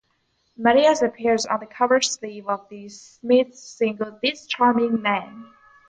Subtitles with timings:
[0.57, 5.45] Marais appears on the cover sleeve of The Smiths single "This Charming Man".